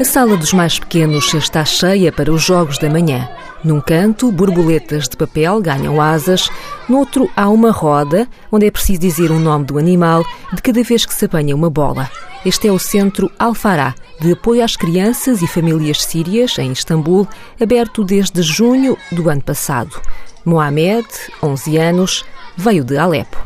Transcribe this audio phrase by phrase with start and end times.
[0.00, 3.28] A sala dos mais pequenos está cheia para os jogos da manhã.
[3.62, 6.50] Num canto, borboletas de papel ganham asas,
[6.88, 10.22] no outro há uma roda, onde é preciso dizer o nome do animal
[10.52, 12.10] de cada vez que se apanha uma bola.
[12.44, 17.26] Este é o Centro Al-Farah, de apoio às crianças e famílias sírias, em Istambul,
[17.60, 19.98] aberto desde junho do ano passado.
[20.44, 21.06] Mohamed,
[21.42, 22.24] 11 anos,
[22.56, 23.36] veio de Alepo.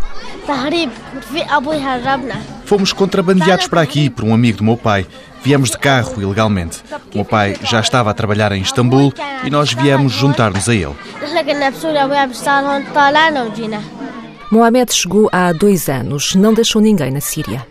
[2.64, 5.06] Fomos contrabandeados para aqui por um amigo do meu pai.
[5.42, 6.82] Viemos de carro, ilegalmente.
[7.12, 9.12] O meu pai já estava a trabalhar em Istambul
[9.44, 10.94] e nós viemos juntar-nos a ele.
[14.50, 17.66] Mohamed chegou há dois anos, não deixou ninguém na Síria.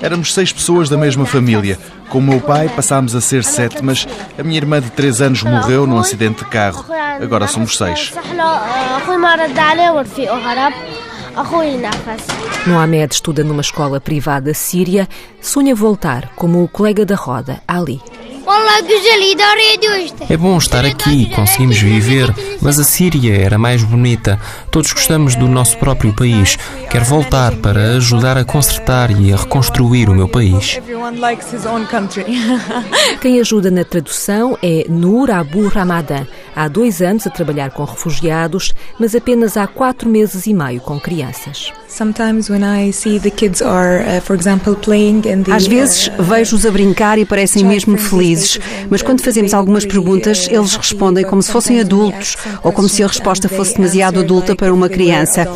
[0.00, 1.78] Éramos seis pessoas da mesma família.
[2.08, 4.06] Com o meu pai passámos a ser sete, mas
[4.38, 6.86] a minha irmã de três anos morreu num acidente de carro.
[7.20, 8.12] Agora somos seis.
[12.66, 15.06] Mohamed estuda numa escola privada síria,
[15.40, 18.00] sonha voltar como o colega da roda, Ali.
[20.28, 24.38] É bom estar aqui, conseguimos viver, mas a Síria era mais bonita.
[24.70, 26.58] Todos gostamos do nosso próprio país.
[26.90, 30.80] Quero voltar para ajudar a consertar e a reconstruir o meu país.
[33.20, 36.26] Quem ajuda na tradução é Nur Abu Ramadan.
[36.54, 41.00] Há dois anos a trabalhar com refugiados, mas apenas há quatro meses e meio com
[41.00, 41.72] crianças.
[45.54, 48.58] Às vezes vejo-os a brincar e parecem mesmo felizes,
[48.90, 53.06] mas quando fazemos algumas perguntas, eles respondem como se fossem adultos ou como se a
[53.06, 55.46] resposta fosse demasiado adulta para uma criança.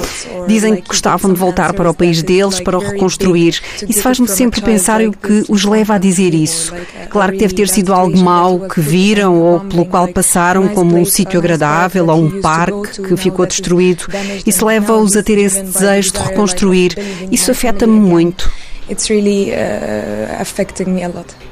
[0.46, 3.60] Dizem que gostavam de voltar para o país deles para o reconstruir.
[3.88, 6.72] Isso faz-me sempre pensar o que os leva a dizer isso.
[7.10, 11.04] Claro que deve ter sido algo mau que viram ou pelo qual passaram, como um
[11.04, 14.06] sítio agradável ou um parque que ficou destruído.
[14.46, 16.96] Isso leva-os a ter esse desejo de reconstruir.
[17.30, 18.46] Isso afeta-me muito.
[18.46, 18.68] Uh.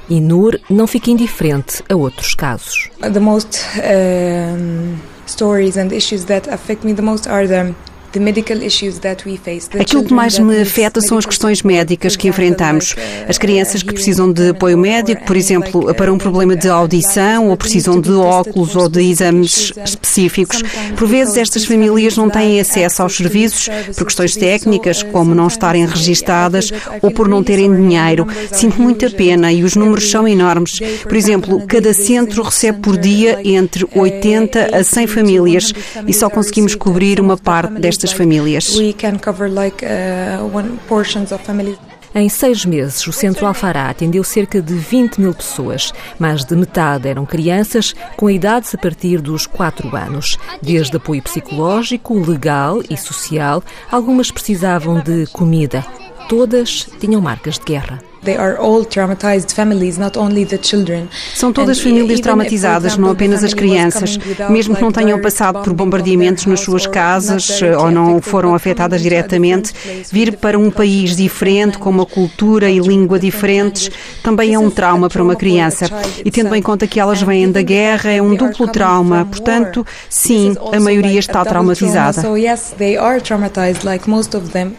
[0.09, 2.89] E Nur não fica indiferente a outros casos.
[3.01, 4.97] The most um,
[5.27, 7.75] stories and issues that affect me the most are the
[9.81, 12.95] Aquilo que mais me afeta são as questões médicas que enfrentamos.
[13.29, 17.57] As crianças que precisam de apoio médico, por exemplo, para um problema de audição, ou
[17.57, 20.63] precisam de óculos ou de exames específicos.
[20.97, 25.87] Por vezes, estas famílias não têm acesso aos serviços por questões técnicas, como não estarem
[25.87, 26.71] registadas
[27.03, 28.27] ou por não terem dinheiro.
[28.53, 30.79] Sinto muita pena e os números são enormes.
[31.03, 35.73] Por exemplo, cada centro recebe por dia entre 80 a 100 famílias
[36.07, 38.77] e só conseguimos cobrir uma parte destas destas famílias.
[38.77, 38.81] Uh,
[42.15, 45.93] em seis meses, o Centro Alfará atendeu cerca de 20 mil pessoas.
[46.19, 50.39] Mais de metade eram crianças com idades a partir dos 4 anos.
[50.63, 55.85] Desde apoio psicológico, legal e social, algumas precisavam de comida.
[56.29, 58.01] Todas tinham marcas de guerra.
[61.35, 64.19] São todas famílias traumatizadas, não apenas as crianças.
[64.51, 69.73] Mesmo que não tenham passado por bombardeamentos nas suas casas ou não foram afetadas diretamente,
[70.11, 73.91] vir para um país diferente, com uma cultura e língua diferentes,
[74.23, 75.87] também é um trauma para uma criança.
[76.25, 79.25] E tendo em conta que elas vêm da guerra, é um duplo trauma.
[79.25, 82.23] Portanto, sim, a maioria está traumatizada.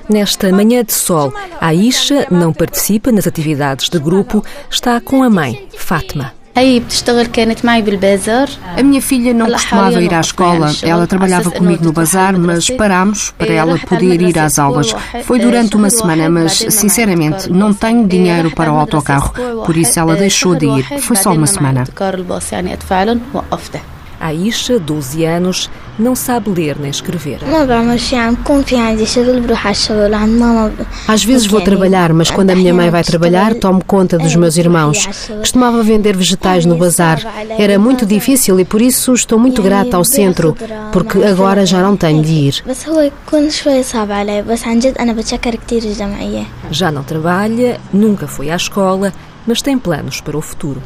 [0.09, 3.36] Nesta manhã de sol, a Aisha não participa nas atividades
[3.89, 6.33] de grupo, está com a mãe, Fátima.
[8.75, 10.71] A minha filha não costumava ir à escola.
[10.81, 14.91] Ela trabalhava comigo no bazar, mas parámos para ela poder ir às aulas.
[15.23, 19.33] Foi durante uma semana, mas sinceramente não tenho dinheiro para o autocarro,
[19.65, 20.99] por isso ela deixou de ir.
[20.99, 21.85] Foi só uma semana.
[24.19, 27.39] A Aisha, 12 anos, não sabe ler nem escrever.
[31.07, 34.57] Às vezes vou trabalhar, mas quando a minha mãe vai trabalhar, tomo conta dos meus
[34.57, 35.07] irmãos.
[35.39, 37.21] Costumava vender vegetais no bazar.
[37.57, 40.55] Era muito difícil e por isso estou muito grata ao centro,
[40.91, 42.63] porque agora já não tenho de ir.
[46.71, 49.13] Já não trabalha, nunca foi à escola
[49.47, 50.83] mas tem planos para o futuro.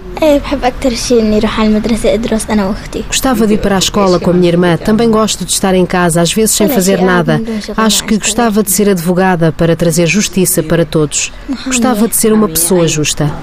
[3.08, 4.78] Gostava de ir para a escola com a minha irmã.
[4.78, 7.42] Também gosto de estar em casa, às vezes sem fazer nada.
[7.76, 11.34] Acho que gostava de ser advogada para trazer justiça para todos.
[11.66, 13.34] Gostava de ser uma pessoa justa.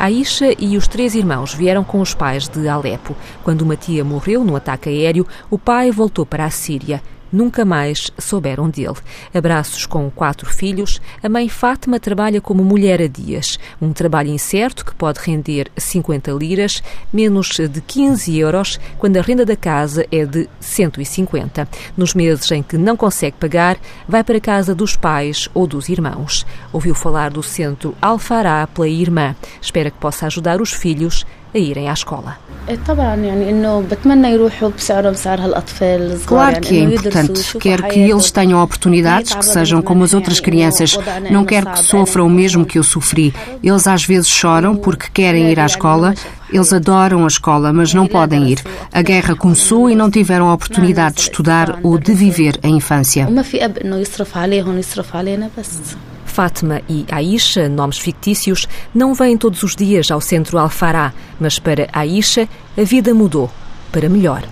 [0.00, 3.14] Aisha e os três irmãos vieram com os pais de Alepo.
[3.44, 7.02] Quando uma tia morreu num ataque aéreo, o pai voltou para a Síria.
[7.32, 8.96] Nunca mais souberam dele.
[9.34, 14.84] Abraços com quatro filhos, a mãe Fátima trabalha como mulher a dias, um trabalho incerto
[14.84, 16.82] que pode render 50 liras,
[17.12, 21.68] menos de 15 euros, quando a renda da casa é de 150.
[21.96, 23.78] Nos meses em que não consegue pagar,
[24.08, 26.46] vai para a casa dos pais ou dos irmãos.
[26.72, 29.34] Ouviu falar do centro Alfará pela irmã.
[29.60, 31.24] Espera que possa ajudar os filhos
[31.54, 32.36] a irem à escola.
[36.24, 37.58] Claro que é importante.
[37.58, 40.96] Quero que eles tenham oportunidades que sejam como as outras crianças.
[41.30, 43.34] Não quero que sofram o mesmo que eu sofri.
[43.62, 46.14] Eles às vezes choram porque querem ir à escola.
[46.52, 48.62] Eles adoram a escola, mas não podem ir.
[48.92, 53.26] A guerra começou e não tiveram a oportunidade de estudar ou de viver a infância.
[56.30, 61.88] Fátima e Aisha, nomes fictícios, não vêm todos os dias ao centro Alfará, mas para
[61.92, 62.48] Aisha
[62.78, 63.50] a vida mudou
[63.90, 64.42] para melhor.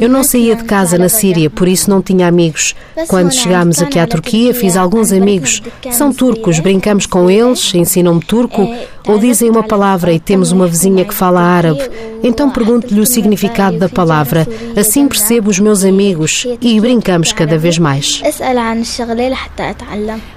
[0.00, 2.74] Eu não saía de casa na Síria, por isso não tinha amigos.
[3.06, 5.62] Quando chegámos aqui à Turquia, fiz alguns amigos.
[5.92, 8.68] São turcos, brincamos com eles, ensinam-me turco,
[9.06, 11.88] ou dizem uma palavra e temos uma vizinha que fala árabe.
[12.22, 14.46] Então pergunto-lhe o significado da palavra.
[14.76, 18.22] Assim percebo os meus amigos e brincamos cada vez mais.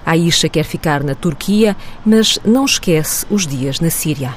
[0.05, 4.35] Aisha quer ficar na Turquia, mas não esquece os dias na Síria.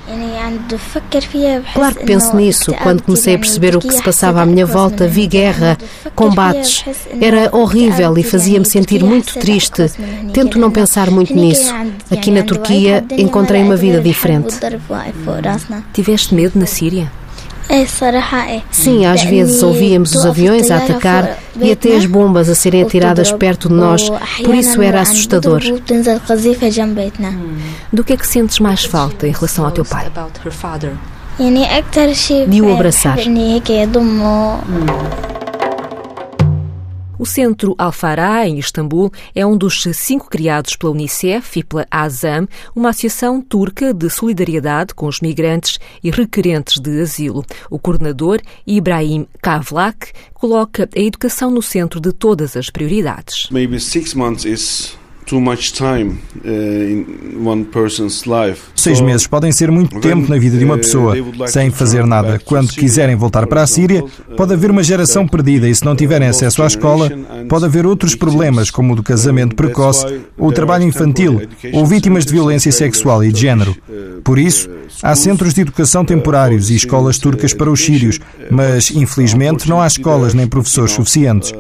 [1.74, 2.72] Claro que penso nisso.
[2.82, 5.76] Quando comecei a perceber o que se passava à minha volta, vi guerra,
[6.14, 6.84] combates.
[7.20, 9.90] Era horrível e fazia-me sentir muito triste.
[10.32, 11.72] Tento não pensar muito nisso.
[12.10, 14.58] Aqui na Turquia encontrei uma vida diferente.
[15.92, 17.10] Tiveste medo na Síria?
[18.72, 23.30] Sim, às vezes ouvíamos os aviões a atacar e até as bombas a serem atiradas
[23.30, 24.10] perto de nós,
[24.44, 25.62] por isso era assustador.
[27.92, 30.10] Do que é que sentes mais falta em relação ao teu pai?
[32.48, 33.16] De o abraçar.
[37.18, 42.46] O Centro Al-Farah, em Istambul, é um dos cinco criados pela Unicef e pela ASAM,
[42.76, 47.42] uma associação turca de solidariedade com os migrantes e requerentes de asilo.
[47.70, 53.48] O coordenador, Ibrahim Kavlak, coloca a educação no centro de todas as prioridades.
[53.50, 54.99] Maybe six months is
[58.74, 61.14] Seis meses podem ser muito tempo na vida de uma uh, pessoa,
[61.46, 62.40] sem fazer nada.
[62.44, 64.02] Quando quiserem voltar para a Síria,
[64.36, 67.10] pode haver uma geração perdida e se não tiverem acesso à escola,
[67.48, 71.42] pode haver outros problemas, como o do casamento precoce, ou o trabalho infantil,
[71.72, 73.76] ou vítimas de violência sexual e de género.
[73.88, 74.68] Uh, Por isso,
[75.02, 78.18] há centros de educação temporários e escolas turcas para os sírios,
[78.50, 81.52] mas infelizmente não há escolas nem professores suficientes.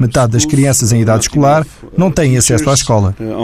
[0.00, 3.14] Metade das crianças em idade escolar não têm acesso à escola.
[3.20, 3.36] Uh,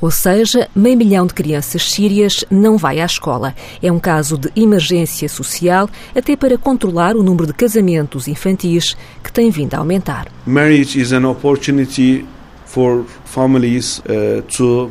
[0.00, 3.54] ou seja, meio milhão de crianças sírias não vai à escola.
[3.80, 9.32] É um caso de emergência social, até para controlar o número de casamentos infantis que
[9.32, 10.26] tem vindo a aumentar.
[10.44, 12.26] Marriage is an opportunity
[12.66, 14.90] for families uh, to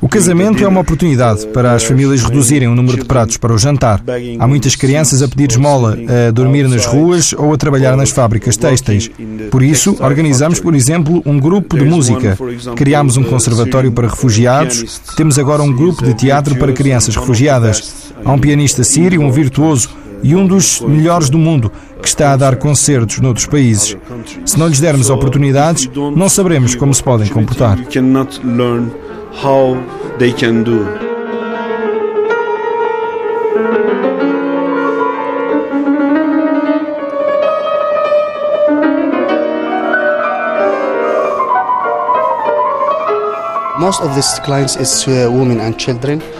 [0.00, 3.58] o casamento é uma oportunidade para as famílias reduzirem o número de pratos para o
[3.58, 4.02] jantar.
[4.38, 5.98] Há muitas crianças a pedir esmola,
[6.28, 9.10] a dormir nas ruas ou a trabalhar nas fábricas têxteis.
[9.50, 12.38] Por isso, organizamos, por exemplo, um grupo de música.
[12.76, 15.00] Criámos um conservatório para refugiados.
[15.16, 18.12] Temos agora um grupo de teatro para crianças refugiadas.
[18.24, 19.88] Há um pianista sírio, um virtuoso
[20.22, 23.96] e um dos melhores do mundo, que está a dar concertos noutros países.
[24.44, 27.78] Se não lhes dermos oportunidades, não saberemos como se podem comportar.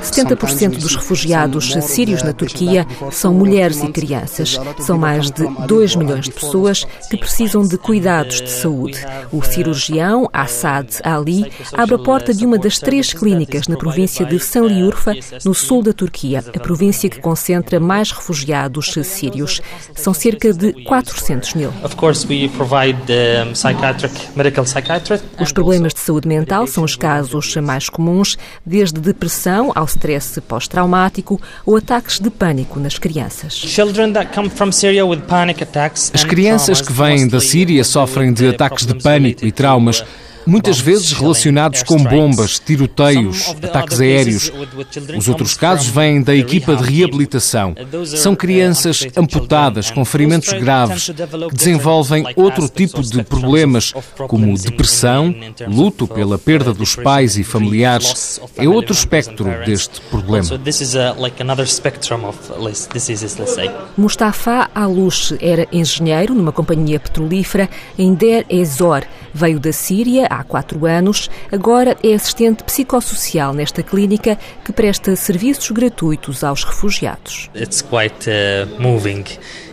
[0.02, 4.60] 70% dos refugiados sírios na Turquia são mulheres e crianças.
[4.78, 8.98] São mais de 2 milhões de pessoas que precisam de cuidados de saúde.
[9.32, 14.38] O cirurgião Assad Ali abre a porta de uma das três clínicas na província de
[14.38, 19.62] Sanliurfa, no sul da Turquia, a província que concentra mais refugiados sírios.
[19.94, 21.72] São cerca de 400 mil.
[25.40, 30.40] Os problemas de saúde mental são os casos casos mais comuns, desde depressão ao stress
[30.40, 33.62] pós-traumático ou ataques de pânico nas crianças.
[36.14, 40.04] As crianças que vêm da Síria sofrem de ataques de pânico e traumas.
[40.46, 44.52] Muitas vezes relacionados com bombas, tiroteios, ataques aéreos.
[45.16, 47.74] Os outros casos vêm da equipa de reabilitação.
[48.06, 51.10] São crianças amputadas, com ferimentos graves,
[51.48, 53.92] que desenvolvem outro tipo de problemas,
[54.28, 55.34] como depressão,
[55.68, 58.40] luto pela perda dos pais e familiares.
[58.56, 60.48] É outro espectro deste problema.
[63.96, 67.68] Mustafa Alush era engenheiro numa companhia petrolífera
[67.98, 69.02] em Der Ezor.
[69.32, 71.28] Veio da Síria há quatro anos.
[71.50, 77.50] Agora é assistente psicossocial nesta clínica que presta serviços gratuitos aos refugiados.
[77.54, 79.24] It's quite uh, moving.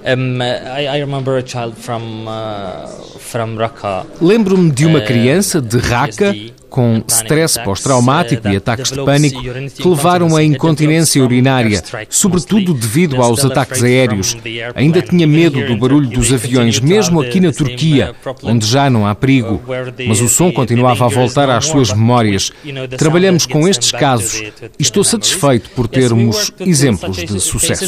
[0.04, 2.88] Um, I, I remember a child from, uh,
[3.20, 4.06] from Raqqa.
[4.20, 6.34] Lembro-me de uma uh, criança de Raqqa
[6.70, 13.44] com stress pós-traumático e ataques de pânico que levaram à incontinência urinária, sobretudo devido aos
[13.44, 14.38] ataques aéreos.
[14.76, 19.16] Ainda tinha medo do barulho dos aviões, mesmo aqui na Turquia, onde já não há
[19.16, 19.62] perigo.
[20.08, 22.52] Mas o som continuava a voltar às suas memórias.
[22.98, 24.42] Trabalhamos com estes casos
[24.78, 27.86] e estou satisfeito por termos exemplos de sucesso.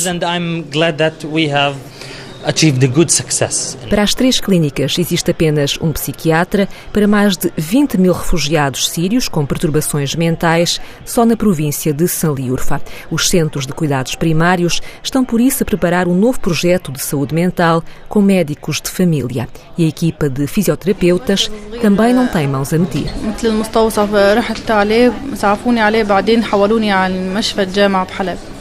[3.89, 9.27] Para as três clínicas existe apenas um psiquiatra para mais de 20 mil refugiados sírios
[9.27, 12.81] com perturbações mentais só na província de Sanliurfa.
[13.12, 17.36] Os centros de cuidados primários estão por isso a preparar um novo projeto de saúde
[17.36, 19.48] mental com médicos de família.
[19.77, 23.12] E a equipa de fisioterapeutas também não tem mãos a medir.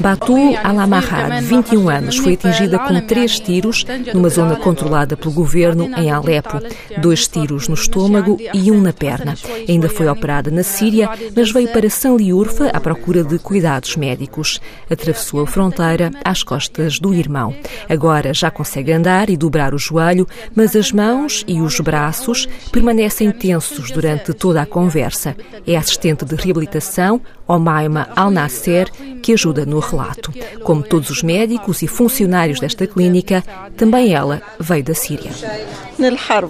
[0.01, 3.85] Batu Alamahad, 21 anos, foi atingida com três tiros tiros
[4.15, 6.59] numa zona controlada pelo governo em Alepo,
[6.99, 9.35] dois tiros no estômago e um na perna.
[9.69, 14.61] Ainda foi operada na Síria, mas veio para Sanliurfa à procura de cuidados médicos.
[14.91, 17.55] Atravessou a fronteira às costas do irmão.
[17.89, 23.31] Agora já consegue andar e dobrar o joelho, mas as mãos e os braços permanecem
[23.31, 25.37] tensos durante toda a conversa.
[25.67, 28.91] É assistente de reabilitação, Omaima Al-Nasser,
[29.23, 30.33] que ajuda no relato.
[30.63, 33.43] Como todos os médicos e funcionários desta clínica,
[33.77, 35.31] também ela veio da Síria.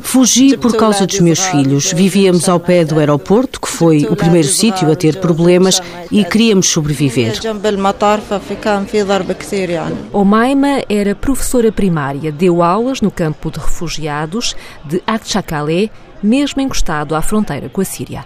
[0.02, 1.92] Fugi por causa dos meus filhos.
[1.92, 6.68] Vivíamos ao pé do aeroporto, que foi o primeiro sítio a ter problemas, e queríamos
[6.68, 7.38] sobreviver.
[10.12, 15.90] Omaima era professora primária, deu aulas no campo de refugiados de Akçakale,
[16.22, 18.24] mesmo encostado à fronteira com a Síria.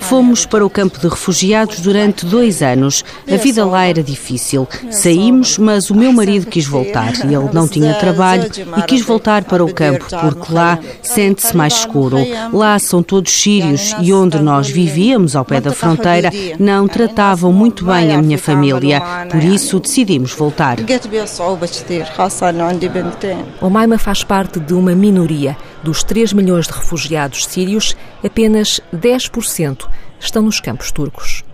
[0.00, 3.04] Fomos para o campo de refugiados durante dois anos.
[3.30, 4.68] A vida lá era difícil.
[4.90, 7.12] Saímos, mas o meu marido quis voltar.
[7.24, 12.18] Ele não tinha trabalho e quis voltar para o campo, porque lá sente-se mais seguro.
[12.52, 17.84] Lá são todos sírios e onde nós vivíamos, ao pé da fronteira, não tratavam muito
[17.84, 19.00] bem a minha família.
[19.30, 20.76] Por isso decidimos voltar.
[23.60, 25.56] O Maima faz parte de uma minoria.
[25.82, 29.88] Dos 3 milhões de refugiados sírios, apenas 10%
[30.20, 31.44] estão nos campos turcos.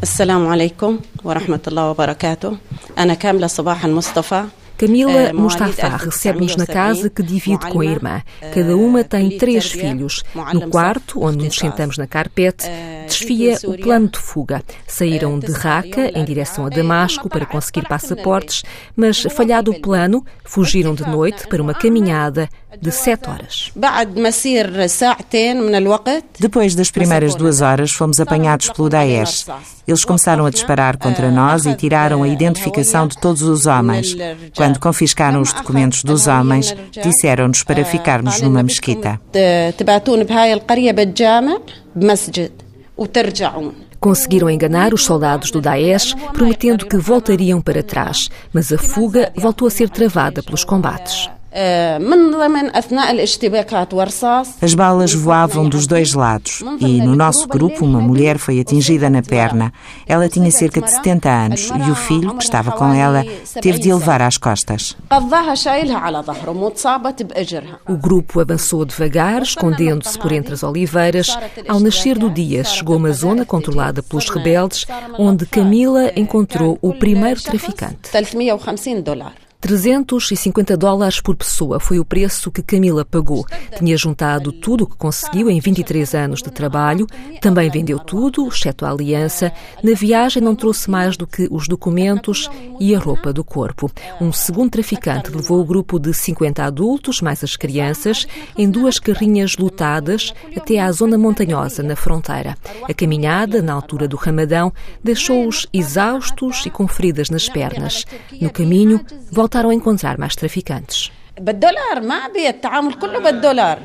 [0.00, 2.58] Assalamu alaikum wa rahmatullahi wa barakatuh.
[2.96, 4.50] Ana Kamila Sabah al-Mustafa.
[4.76, 8.22] Camila Mustafa recebe-nos na casa que divide com a irmã.
[8.52, 10.22] Cada uma tem três filhos.
[10.52, 12.66] No quarto, onde nos sentamos na carpete,
[13.06, 14.62] desfia o plano de fuga.
[14.86, 18.62] Saíram de Raqqa em direção a Damasco para conseguir passaportes,
[18.96, 22.48] mas falhado o plano, fugiram de noite para uma caminhada
[22.80, 23.70] de sete horas.
[26.38, 29.46] Depois das primeiras duas horas, fomos apanhados pelo Daesh.
[29.86, 34.16] Eles começaram a disparar contra nós e tiraram a identificação de todos os homens.
[34.56, 39.20] Quando confiscaram os documentos dos homens, disseram-nos para ficarmos numa mesquita.
[43.98, 49.66] Conseguiram enganar os soldados do Daesh, prometendo que voltariam para trás, mas a fuga voltou
[49.66, 51.28] a ser travada pelos combates.
[54.60, 59.22] As balas voavam dos dois lados e no nosso grupo uma mulher foi atingida na
[59.22, 59.72] perna.
[60.04, 63.24] Ela tinha cerca de 70 anos e o filho, que estava com ela,
[63.62, 64.96] teve de levar às costas.
[67.88, 71.38] O grupo avançou devagar, escondendo-se por entre as oliveiras.
[71.68, 76.92] Ao nascer do dia, chegou a uma zona controlada pelos rebeldes, onde Camila encontrou o
[76.94, 78.10] primeiro traficante.
[78.10, 79.43] 350 dólares
[81.22, 83.46] por pessoa foi o preço que Camila pagou.
[83.78, 87.06] Tinha juntado tudo o que conseguiu em 23 anos de trabalho,
[87.40, 89.50] também vendeu tudo, exceto a aliança.
[89.82, 93.90] Na viagem não trouxe mais do que os documentos e a roupa do corpo.
[94.20, 98.28] Um segundo traficante levou o grupo de 50 adultos, mais as crianças,
[98.58, 102.54] em duas carrinhas lotadas até à zona montanhosa, na fronteira.
[102.86, 104.70] A caminhada, na altura do Ramadão,
[105.02, 108.04] deixou-os exaustos e com feridas nas pernas.
[108.38, 109.00] No caminho,
[109.32, 111.11] volta voltaram a encontrar mais traficantes.
[111.39, 113.79] بالدولار ما التعامل كله بالدولار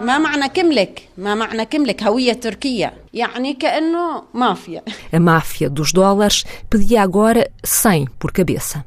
[0.00, 6.44] ما معنى كملك ما معنى كملك هوية تركية يعني كأنه مافيا A máfia dos dólares
[6.70, 8.85] pedia agora 100 por cabeça.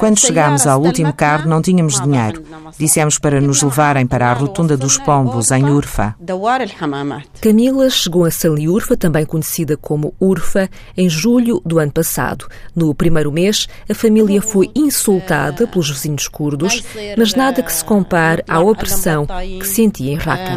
[0.00, 2.42] Quando chegámos ao último carro, não tínhamos dinheiro.
[2.76, 6.16] Dissemos para nos levarem para a Rotunda dos Pombos, em Urfa.
[7.40, 12.48] Camila chegou a Saliurfa, também conhecida como Urfa, em julho do ano passado.
[12.74, 16.82] No primeiro mês, a família foi insultada pelos vizinhos curdos,
[17.16, 20.56] mas nada que se compare à opressão que sentia em Raqqa.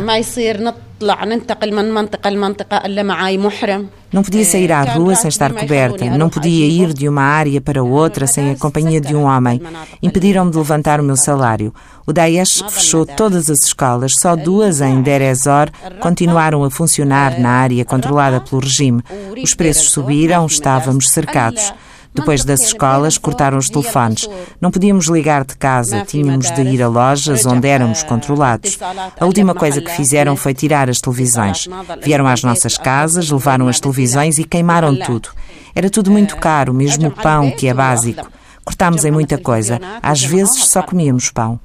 [4.12, 7.84] Não podia sair à rua sem estar coberta, não podia ir de uma área para
[7.84, 9.62] outra sem a companhia de um homem.
[10.01, 11.74] Impediram-me de levantar o meu salário.
[12.06, 17.50] O Daesh fechou todas as escolas, só duas em Deir ez-Zor continuaram a funcionar na
[17.50, 19.01] área controlada pelo regime.
[19.44, 21.74] Os preços subiram, estávamos cercados.
[22.18, 24.28] Depois das escolas, cortaram os telefones.
[24.60, 28.80] Não podíamos ligar de casa, tínhamos de ir a lojas onde éramos controlados.
[29.20, 31.68] A última coisa que fizeram foi tirar as televisões.
[32.02, 35.30] Vieram às nossas casas, levaram as televisões e queimaram tudo.
[35.76, 38.28] Era tudo muito caro, mesmo o pão, que é básico.
[38.66, 39.80] Cortámos em muita coisa.
[40.02, 41.60] Às vezes só comíamos pão.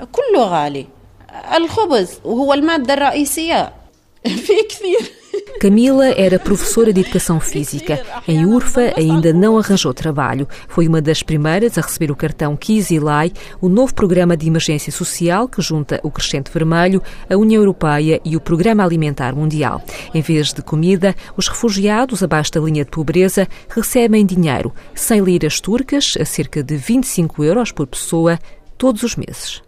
[5.59, 7.99] Camila era professora de educação física.
[8.27, 10.47] Em Urfa ainda não arranjou trabalho.
[10.67, 15.47] Foi uma das primeiras a receber o cartão Kizilai, o novo programa de emergência social
[15.47, 19.81] que junta o Crescente Vermelho, a União Europeia e o Programa Alimentar Mundial.
[20.13, 25.59] Em vez de comida, os refugiados abaixo da linha de pobreza recebem dinheiro, 100 liras
[25.59, 28.37] turcas, a cerca de 25 euros por pessoa,
[28.77, 29.61] todos os meses.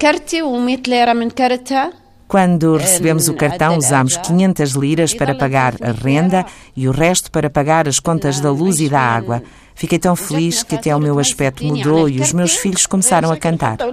[0.00, 1.92] كرتي و100 ليرة من كرتها
[2.29, 6.45] quando recebemos o cartão, usamos 500 liras para pagar a renda
[6.75, 9.41] e o resto para pagar as contas da luz e da água.
[9.73, 13.37] Fiquei tão feliz que até o meu aspecto mudou e os meus filhos começaram a
[13.37, 13.77] cantar.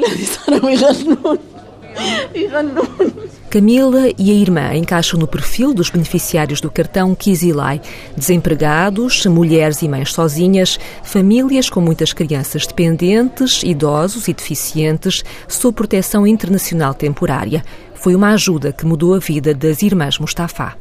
[3.48, 7.80] Camila e a irmã encaixam no perfil dos beneficiários do cartão Kizilai.
[8.14, 16.26] Desempregados, mulheres e mães sozinhas, famílias com muitas crianças dependentes, idosos e deficientes, sob proteção
[16.26, 17.64] internacional temporária.
[17.96, 20.74] Foi uma ajuda que mudou a vida das irmãs Mustafa.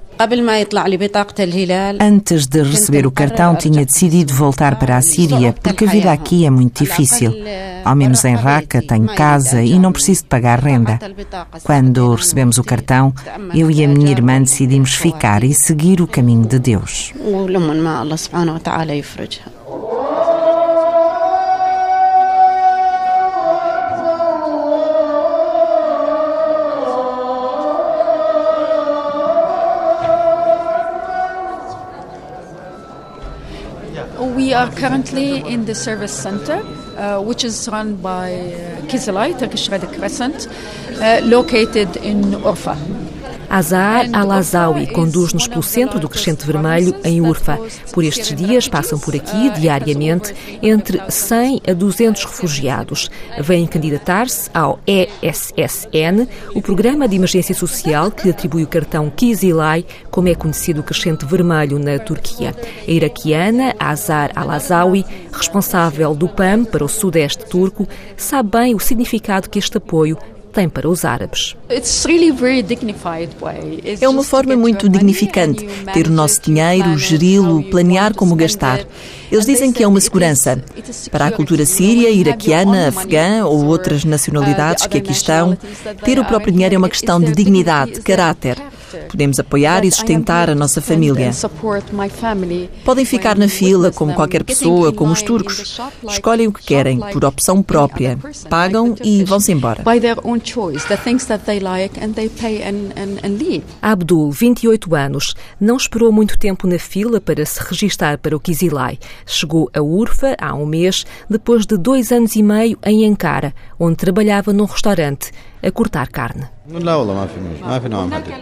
[2.00, 6.46] Antes de receber o cartão, tinha decidido voltar para a Síria, porque a vida aqui
[6.46, 7.34] é muito difícil.
[7.84, 11.00] Ao menos em Raqqa tenho casa e não preciso de pagar renda.
[11.64, 13.14] Quando recebemos o cartão,
[13.54, 17.12] eu e a minha irmã decidimos ficar e seguir o caminho de Deus.
[34.56, 36.64] Are currently in the service center,
[36.98, 40.48] uh, which is run by uh, Kizilay, Turkish Red Crescent,
[41.02, 42.95] uh, located in Urfa.
[43.50, 47.60] Azar Al-Azawi conduz-nos pelo centro do Crescente Vermelho, em Urfa.
[47.92, 53.10] Por estes dias passam por aqui, diariamente, entre 100 a 200 refugiados.
[53.40, 60.30] Vêm candidatar-se ao ESSN, o Programa de Emergência Social que atribui o cartão Kizilay, como
[60.30, 62.56] é conhecido o Crescente Vermelho na Turquia.
[62.88, 69.50] A iraquiana Azar Al-Azawi, responsável do PAM para o sudeste turco, sabe bem o significado
[69.50, 70.18] que este apoio
[70.56, 71.56] tem para os árabes.
[74.02, 78.80] É uma forma muito dignificante ter o nosso dinheiro, geri-lo, planear como gastar.
[79.30, 80.64] Eles dizem que é uma segurança.
[81.12, 85.58] Para a cultura síria, iraquiana, afegã ou outras nacionalidades que aqui estão,
[86.06, 88.58] ter o próprio dinheiro é uma questão de dignidade, caráter.
[89.10, 91.32] Podemos apoiar e sustentar a nossa família.
[92.84, 95.80] Podem ficar na fila como qualquer pessoa, como os turcos.
[96.08, 98.18] Escolhem o que querem, por opção própria.
[98.50, 99.84] Pagam e vão-se embora.
[103.82, 108.98] Abdul, 28 anos, não esperou muito tempo na fila para se registar para o Kizilai.
[109.26, 113.96] Chegou a Urfa há um mês, depois de dois anos e meio em Ankara, onde
[113.96, 115.32] trabalhava num restaurante
[115.66, 116.44] a cortar carne.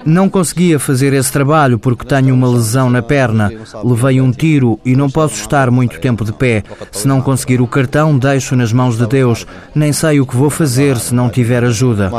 [0.05, 3.51] Não conseguia fazer esse trabalho porque tenho uma lesão na perna.
[3.83, 6.63] Levei um tiro e não posso estar muito tempo de pé.
[6.91, 9.47] Se não conseguir o cartão, deixo nas mãos de Deus.
[9.73, 12.11] Nem sei o que vou fazer se não tiver ajuda.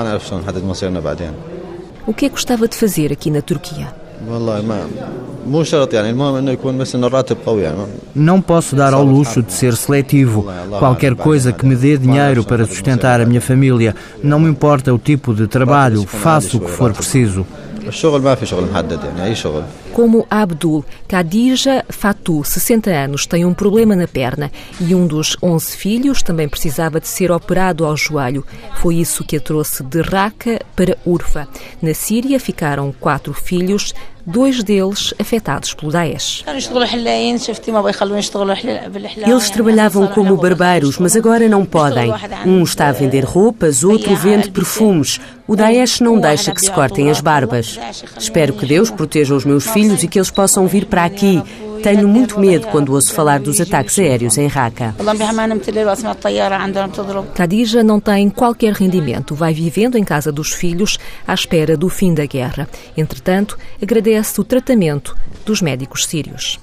[2.06, 4.03] O que é que gostava de fazer aqui na Turquia?
[8.14, 10.46] Não posso dar ao luxo de ser seletivo.
[10.78, 13.94] Qualquer coisa que me dê dinheiro para sustentar a minha família.
[14.22, 17.46] Não me importa o tipo de trabalho, faço o que for preciso.
[19.92, 25.76] Como Abdul, Khadija Fatou, 60 anos, tem um problema na perna e um dos 11
[25.76, 28.44] filhos também precisava de ser operado ao joelho.
[28.76, 31.46] Foi isso que a trouxe de Raqqa para Urfa.
[31.82, 33.92] Na Síria ficaram quatro filhos,
[34.26, 36.44] dois deles afetados pelo Daesh.
[39.26, 42.12] Eles trabalhavam como barbeiros, mas agora não podem.
[42.46, 45.20] Um está a vender roupas, outro vende perfumes.
[45.46, 47.78] O Daesh não deixa que se cortem as barbas.
[48.18, 51.42] Espero que Deus proteja os meus filhos e que eles possam vir para aqui.
[51.84, 54.94] Tenho muito medo quando ouço falar dos ataques aéreos em Raqqa.
[57.34, 59.34] Khadija não tem qualquer rendimento.
[59.34, 62.66] Vai vivendo em casa dos filhos à espera do fim da guerra.
[62.96, 66.58] Entretanto, agradece o tratamento dos médicos sírios.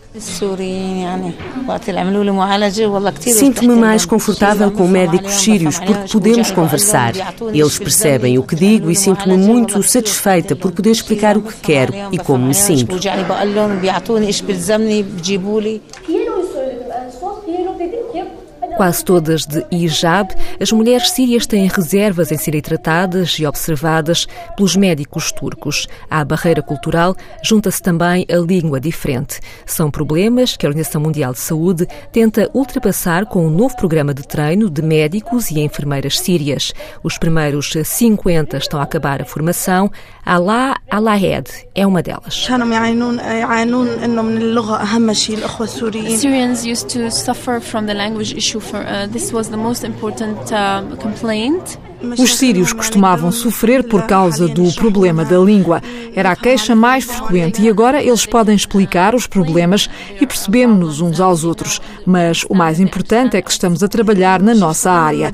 [3.34, 7.14] Sinto-me mais confortável com médicos sírios porque podemos conversar.
[7.54, 11.94] Eles percebem o que digo e sinto-me muito satisfeita por poder explicar o que quero
[12.12, 12.98] e como me sinto.
[18.82, 24.26] Quase todas de hijab, as mulheres sírias têm reservas em serem tratadas e observadas
[24.58, 25.88] pelos médicos turcos.
[26.10, 29.40] À barreira cultural junta-se também a língua diferente.
[29.68, 34.24] São problemas que a Organização Mundial de Saúde tenta ultrapassar com um novo programa de
[34.24, 36.74] treino de médicos e enfermeiras sírias.
[37.04, 39.92] Os primeiros 50 estão a acabar a formação.
[40.26, 42.48] Alá Alahed é uma delas.
[46.18, 50.52] Syrians used to suffer from the language issue for uh, this was the most important
[50.54, 51.78] uh, complaint.
[52.18, 55.82] Os sírios costumavam sofrer por causa do problema da língua.
[56.16, 61.20] Era a queixa mais frequente e agora eles podem explicar os problemas e percebemos-nos uns
[61.20, 61.80] aos outros.
[62.06, 65.32] Mas o mais importante é que estamos a trabalhar na nossa área.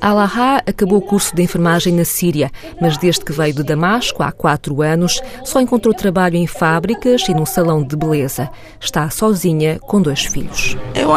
[0.00, 4.30] Alaha acabou o curso de enfermagem na Síria, mas desde que veio de Damasco, há
[4.30, 8.48] quatro anos, só encontrou trabalho em fábricas e num salão de beleza.
[8.80, 10.76] Está sozinha com dois filhos.
[10.94, 11.12] Eu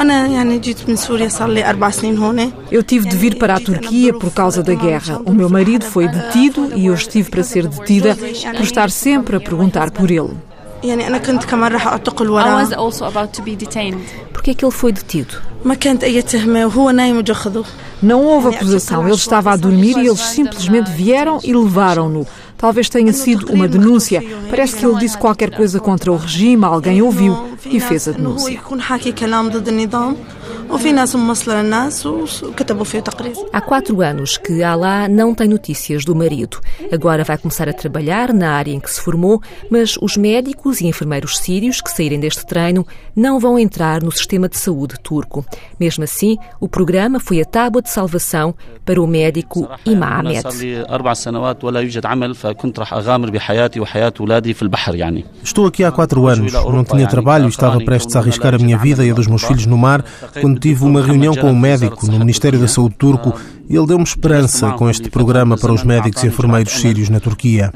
[2.83, 5.21] tive de vir para a Turquia por causa da guerra.
[5.25, 9.39] O meu marido foi detido e eu estive para ser detida por estar sempre a
[9.39, 10.35] perguntar por ele.
[14.31, 15.41] Por que é que ele foi detido?
[18.01, 19.03] Não houve acusação.
[19.05, 22.27] Ele estava a dormir e eles simplesmente vieram e levaram-no.
[22.55, 24.23] Talvez tenha sido uma denúncia.
[24.49, 28.59] Parece que ele disse qualquer coisa contra o regime, alguém ouviu e fez a denúncia.
[33.53, 36.59] Há quatro anos que Alá não tem notícias do marido.
[36.91, 40.87] Agora vai começar a trabalhar na área em que se formou, mas os médicos e
[40.87, 45.45] enfermeiros sírios que saírem deste treino não vão entrar no sistema de saúde turco.
[45.79, 48.53] Mesmo assim, o programa foi a tábua de salvação
[48.85, 50.35] para o médico Imamed.
[55.43, 56.51] Estou aqui há quatro anos.
[56.53, 59.43] Não tinha trabalho e estava prestes a arriscar a minha vida e a dos meus
[59.43, 60.03] filhos no mar
[60.41, 63.33] quando tive uma reunião com um médico no Ministério da Saúde turco
[63.69, 67.71] e ele deu-me esperança com este programa para os médicos e enfermeiros sírios na Turquia.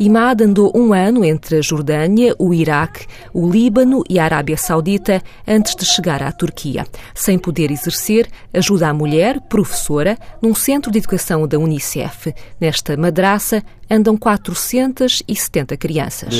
[0.00, 5.20] Imad andou um ano entre a Jordânia, o Iraque, o Líbano e a Arábia Saudita
[5.46, 6.86] antes de chegar à Turquia.
[7.12, 12.32] Sem poder exercer, ajuda a mulher, professora, num centro de educação da Unicef.
[12.60, 16.32] Nesta madraça andam 470 crianças.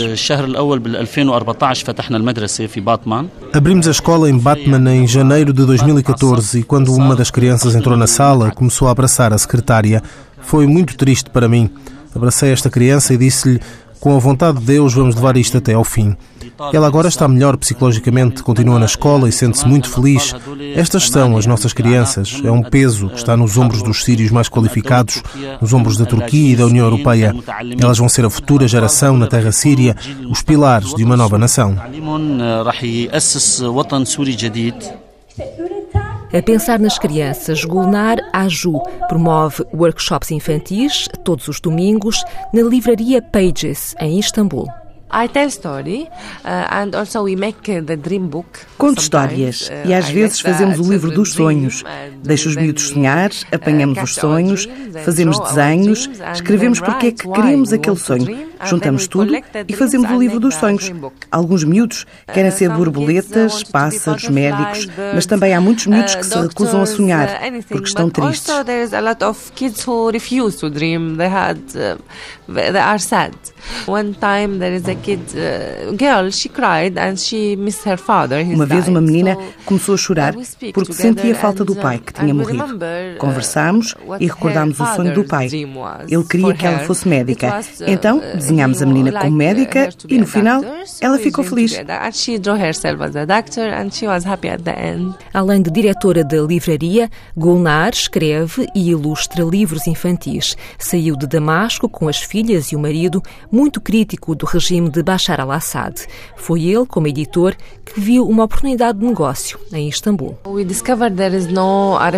[3.52, 7.96] Abrimos a escola em Batman em janeiro de 2014 e quando uma das crianças entrou
[7.96, 10.00] na sala, começou a abraçar a secretária.
[10.42, 11.68] Foi muito triste para mim.
[12.18, 13.60] Abracei esta criança e disse-lhe:
[14.00, 16.16] Com a vontade de Deus, vamos levar isto até ao fim.
[16.72, 20.34] Ela agora está melhor psicologicamente, continua na escola e sente-se muito feliz.
[20.74, 22.42] Estas são as nossas crianças.
[22.44, 25.22] É um peso que está nos ombros dos sírios mais qualificados,
[25.60, 27.32] nos ombros da Turquia e da União Europeia.
[27.80, 29.94] Elas vão ser a futura geração na terra síria,
[30.28, 31.76] os pilares de uma nova nação.
[36.30, 43.94] A pensar nas crianças, Gulnar Aju promove workshops infantis todos os domingos na livraria Pages,
[43.98, 44.68] em Istambul.
[48.76, 51.82] Conto histórias e às vezes fazemos o livro dos sonhos.
[52.22, 54.68] Deixo os miúdos sonhar, apanhamos os sonhos,
[55.06, 58.48] fazemos desenhos, escrevemos porque é que queremos aquele sonho.
[58.64, 59.32] Juntamos tudo
[59.68, 60.90] e fazemos o livro dos sonhos.
[61.30, 66.82] Alguns miúdos querem ser borboletas, pássaros, médicos, mas também há muitos miúdos que se recusam
[66.82, 67.28] a sonhar
[67.68, 68.48] porque estão tristes.
[78.54, 80.34] Uma vez uma menina começou a chorar
[80.72, 82.64] porque sentia falta do pai que tinha morrido.
[82.64, 85.48] Uh, Conversámos e recordámos o sonho do pai.
[86.08, 87.60] Ele queria que ela fosse médica.
[87.60, 90.62] Uh, Então desenhámos a menina como médica e no final
[91.00, 91.78] ela ficou feliz.
[95.32, 100.56] Além de diretora da livraria, Gulnar escreve e ilustra livros infantis.
[100.78, 105.40] Saiu de Damasco com as filhas e o marido, muito crítico do regime de Bashar
[105.40, 106.06] al-Assad.
[106.36, 110.38] Foi ele, como editor, que viu uma oportunidade de negócio em Istambul.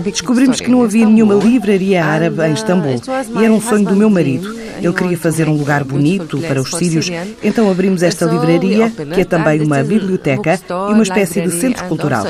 [0.05, 3.01] Descobrimos que não havia nenhuma livraria árabe em Istambul
[3.40, 4.61] e era um sonho do meu marido.
[4.79, 7.11] Ele queria fazer um lugar bonito para os sírios,
[7.42, 12.24] então abrimos esta livraria, que é também uma biblioteca e uma espécie de centro cultural.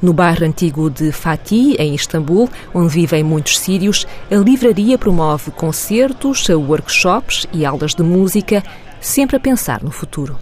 [0.00, 6.48] No bairro antigo de Fatih, em Istambul, onde vivem muitos sírios, a livraria promove concertos,
[6.48, 8.62] workshops e aulas de música,
[9.00, 10.36] sempre a pensar no futuro.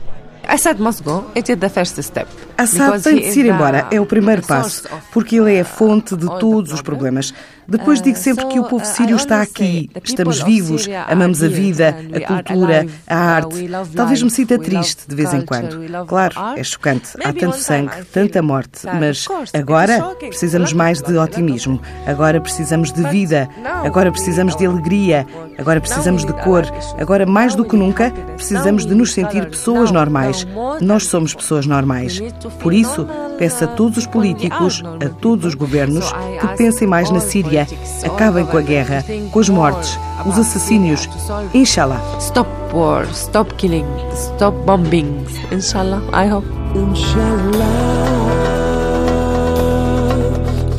[0.50, 1.30] Assad must go.
[1.36, 2.26] It is the first step.
[2.58, 6.16] Assad tem de se ir embora, é o primeiro passo, porque ele é a fonte
[6.16, 7.32] de todos os problemas.
[7.70, 12.42] Depois digo sempre que o povo sírio está aqui, estamos vivos, amamos a vida, a
[12.42, 13.70] cultura, a arte.
[13.94, 15.78] Talvez me sinta triste de vez em quando.
[16.06, 22.40] Claro, é chocante, há tanto sangue, tanta morte, mas agora precisamos mais de otimismo, agora
[22.40, 23.48] precisamos de vida,
[23.84, 26.64] agora precisamos de alegria, agora precisamos de cor,
[26.98, 30.46] agora mais do que nunca precisamos de nos sentir pessoas normais.
[30.80, 32.20] Nós somos pessoas normais.
[32.60, 33.06] Por isso,
[33.40, 37.66] peço a todos os políticos, a todos os governos, que pensem mais na Síria.
[38.04, 41.08] Acabem com a guerra, com as mortes, os assassínios.
[41.54, 42.02] Inshallah.
[42.20, 45.24] Stop war, stop killing, stop bombing.
[45.50, 46.46] Inshallah, I hope.
[46.74, 47.64] Inshallah,